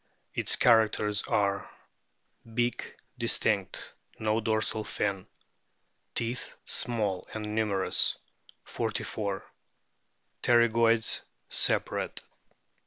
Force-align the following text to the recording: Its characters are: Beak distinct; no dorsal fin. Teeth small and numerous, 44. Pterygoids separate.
Its 0.33 0.55
characters 0.55 1.21
are: 1.27 1.69
Beak 2.51 2.97
distinct; 3.19 3.93
no 4.17 4.39
dorsal 4.41 4.83
fin. 4.83 5.27
Teeth 6.15 6.55
small 6.65 7.27
and 7.35 7.53
numerous, 7.53 8.17
44. 8.63 9.45
Pterygoids 10.41 11.21
separate. 11.49 12.23